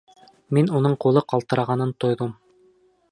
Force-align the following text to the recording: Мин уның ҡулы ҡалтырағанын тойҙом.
Мин 0.57 0.69
уның 0.79 0.95
ҡулы 1.05 1.23
ҡалтырағанын 1.33 1.93
тойҙом. 2.05 2.33